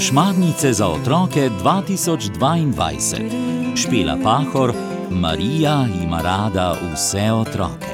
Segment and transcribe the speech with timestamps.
[0.00, 3.76] Šmarnice za otroke 2022.
[3.76, 4.72] Špela Pahor,
[5.10, 7.86] Marija ima rada vse otroke.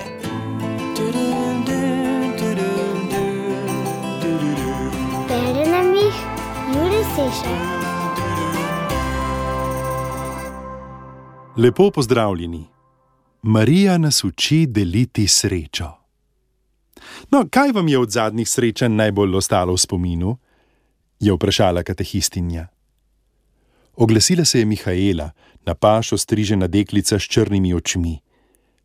[5.29, 6.15] Bere nam jih
[6.75, 7.57] Juri Sešer.
[11.57, 12.65] Lepo pozdravljeni.
[13.43, 16.06] Marija nas uči deliti srečo.
[17.31, 20.37] No, kaj vam je od zadnjih srečanj najbolj ostalo v spominu?
[21.21, 22.67] je vprašala katehistinja.
[23.97, 25.31] Oglasila se je Mihaela,
[25.67, 28.19] na pašo strižena deklica s črnimi očmi.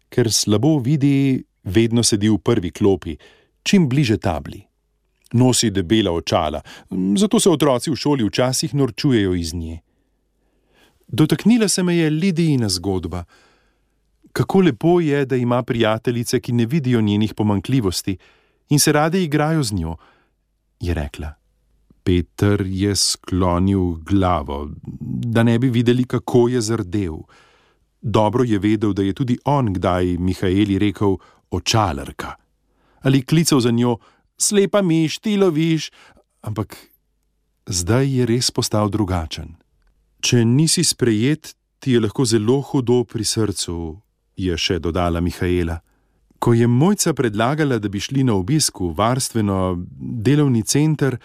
[0.10, 3.18] Ker slabo vidi, vedno sedi v prvi klopi,
[3.64, 4.64] čim bliže tabli.
[5.34, 6.62] Nosi debela očala,
[7.18, 9.80] zato se otroci v šoli včasih norčujejo iz nje.
[11.08, 13.24] Dotaknila se me je Lidijina zgodba.
[14.34, 18.18] Kako lepo je, da ima prijateljice, ki ne vidijo njenih pomankljivosti
[18.70, 19.96] in se rade igrajo z njo,
[20.80, 21.34] je rekla.
[22.04, 24.70] Peter je sklonil glavo,
[25.36, 27.18] da ne bi videli, kako je zardel.
[28.02, 31.16] Dobro je vedel, da je tudi on kdaj Mihaeli rekel:
[31.52, 32.36] Očalarka.
[33.02, 33.98] Ali klical za njo:
[34.38, 35.92] Slepa miš, ti loviš.
[36.42, 36.78] Ampak
[37.66, 39.56] zdaj je res postal drugačen.
[40.22, 44.02] Če nisi sprejet, ti je lahko zelo hudo pri srcu,
[44.38, 45.82] je še dodala Mihaela.
[46.42, 49.78] Ko je mojca predlagala, da bi šli na obisk v varstveno
[50.26, 51.20] delovni center,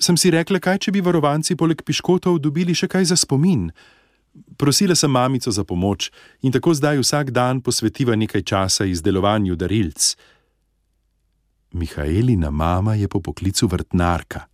[0.00, 3.70] sem si rekla, kaj če bi varovanci poleg piškotov dobili še kaj za spomin.
[4.56, 6.10] Prosila sem mamico za pomoč
[6.42, 10.14] in tako zdaj vsak dan posvetiva nekaj časa izdelovanju darilc.
[11.72, 14.46] Mihaelina mama je po poklicu vrtnarka.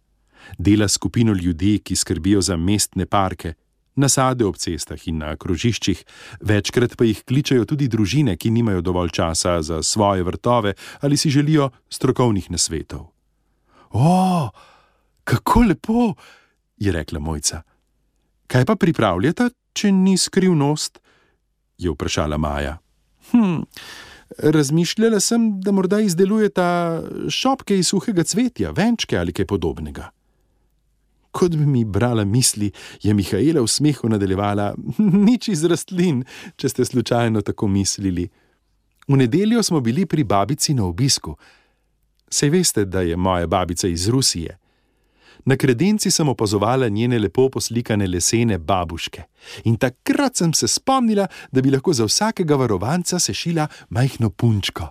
[0.58, 3.54] Dela skupino ljudi, ki skrbijo za mestne parke,
[3.98, 6.04] nasade ob cestah in na krožiščih,
[6.40, 11.30] večkrat pa jih kličajo tudi družine, ki nimajo dovolj časa za svoje vrtove ali si
[11.30, 13.10] želijo strokovnih nasvetov.
[13.90, 14.50] O,
[15.24, 16.14] kako lepo,
[16.76, 17.62] je rekla mojca.
[18.46, 21.00] Kaj pa pripravljata, če ni skrivnost?
[21.78, 22.78] je vprašala Maja.
[23.30, 23.62] Hm,
[24.38, 30.10] razmišljala sem, da morda izdelujeta šopke iz suhega cvetja, venčke ali kaj podobnega.
[31.38, 32.72] Kot bi mi brala misli,
[33.02, 34.72] je Mihaela v smehu nadaljevala:
[35.28, 36.24] Nič iz rastlin,
[36.56, 38.26] če ste slučajno tako mislili.
[39.08, 41.36] V nedeljo smo bili pri babici na obisku.
[42.30, 44.58] Sej veste, da je moja babica iz Rusije.
[45.44, 49.22] Na kredenci sem opazovala njene lepo poslikane lesene babuške
[49.64, 54.90] in takrat sem se spomnila, da bi lahko za vsakega varovanca sešila majhno punčko.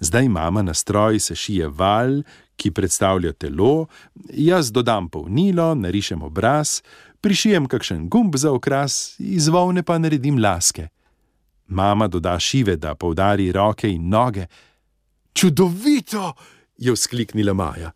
[0.00, 2.22] Zdaj mama na stroj sešije val,
[2.56, 3.86] ki predstavlja telo,
[4.32, 6.80] jaz dodam polnilo, narišem obraz,
[7.20, 10.88] prišijem kakšen gumb za okras, iz volne pa naredim laske.
[11.68, 14.46] Mama doda šive, da poudari roke in noge.
[15.34, 16.32] Čudovito!
[16.78, 17.90] je vzkliknila Maja.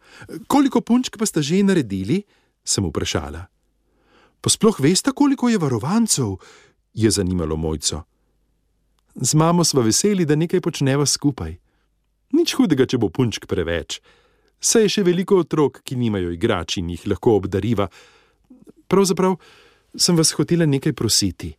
[0.47, 2.23] Koliko punčk pa ste že naredili?
[2.65, 3.47] sem vprašala.
[4.41, 6.37] Pa sploh veste, koliko je varovancev?
[6.95, 8.03] je zanimalo mojco.
[9.15, 11.59] Z mamo sva veseli, da nekaj počneva skupaj.
[12.33, 14.01] Nič hudega, če bo punčk preveč.
[14.61, 17.89] Saj je še veliko otrok, ki nimajo igrač in jih lahko obdariva.
[18.91, 19.39] Pravzaprav
[19.97, 21.51] sem vas hotela nekaj prositi.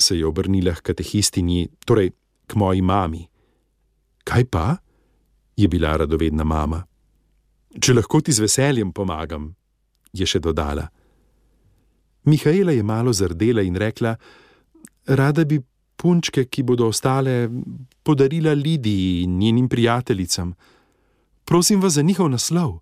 [0.00, 2.10] Se je obrnila k katehistinji, torej
[2.46, 3.26] k moji mami.
[4.24, 4.68] Kaj pa?
[5.60, 6.80] je bila radovedna mama.
[7.80, 9.50] Če lahko ti z veseljem pomagam,
[10.16, 10.86] je še dodala.
[12.24, 14.14] Mihaela je malo zardela in rekla:
[15.06, 15.60] Rada bi
[16.00, 17.48] punčke, ki bodo ostale,
[18.02, 20.54] podarila Lidiji in njenim prijateljicam.
[21.50, 22.78] Prosim vas za njihov naslov.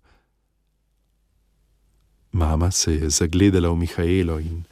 [2.31, 4.63] Mama se je zagledala v Mihaelo in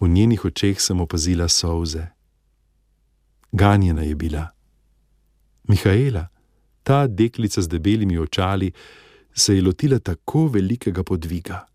[0.00, 2.06] v njenih očeh sem opazila solze.
[3.52, 4.48] Ganjena je bila.
[5.68, 6.26] Mihaela,
[6.82, 8.72] ta deklica z debelimi očali,
[9.34, 11.66] se je lotila tako velikega podviga.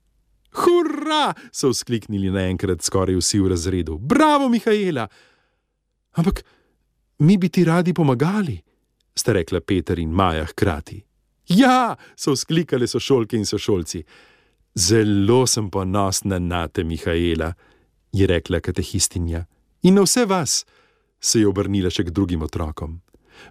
[0.51, 1.34] Hurra!
[1.51, 3.97] so vzkliknili naenkrat skoraj vsi v razredu.
[3.97, 5.07] Bravo, Mihaela!
[6.12, 6.44] Ampak
[7.19, 8.62] mi bi ti radi pomagali,
[9.16, 11.09] sta rekla Peter in Maja hkrati.
[11.50, 14.04] Ja, so vzklikali sošolke in sošolci.
[14.75, 17.54] Zelo sem ponosna na te, Mihaela,
[18.12, 19.46] je rekla katehistinja.
[19.81, 20.66] In na vse vas,
[21.19, 23.00] se je obrnila še k drugim otrokom.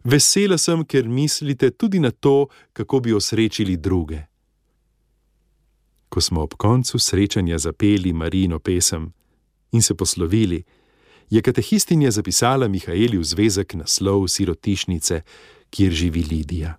[0.04, 4.22] Vesela sem, ker mislite tudi na to, kako bi osrečili druge.
[6.08, 9.12] Ko smo ob koncu srečanja zapeli Marino pesem
[9.72, 10.64] in se poslovili,
[11.30, 15.22] je katehistinja zapisala Mihaeli v zvezek naslov sirotišnice,
[15.70, 16.78] kjer živi Lidija.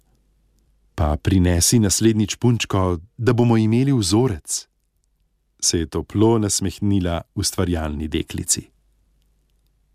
[1.00, 4.68] Pa prinesi naslednjič punčko, da bomo imeli vzorec.
[5.60, 8.66] Se je toplo nasmehnila ustvarjalni deklici.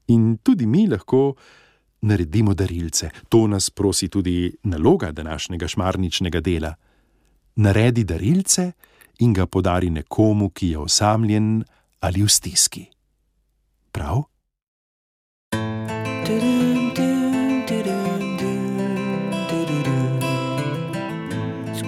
[0.09, 1.35] In tudi mi lahko
[2.01, 3.11] naredimo darilce.
[3.29, 6.75] To nas prosi tudi naloga današnjega šmarničnega dela.
[7.57, 8.73] naredi darilce
[9.19, 11.65] in ga podari nekomu, ki je osamljen
[12.01, 12.87] ali v stiski.
[13.93, 14.23] Prav?